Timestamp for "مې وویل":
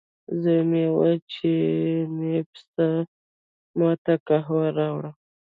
0.69-1.19